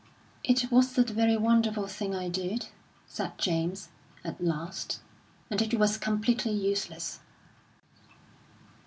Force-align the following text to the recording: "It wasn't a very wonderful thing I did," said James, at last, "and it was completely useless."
"It 0.43 0.71
wasn't 0.71 1.11
a 1.11 1.13
very 1.13 1.37
wonderful 1.37 1.85
thing 1.85 2.15
I 2.15 2.27
did," 2.27 2.69
said 3.05 3.37
James, 3.37 3.89
at 4.23 4.43
last, 4.43 4.99
"and 5.51 5.61
it 5.61 5.75
was 5.75 5.99
completely 5.99 6.53
useless." 6.53 7.19